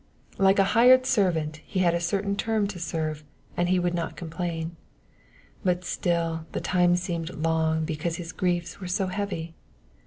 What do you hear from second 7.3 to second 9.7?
long because his griefs were so heavy.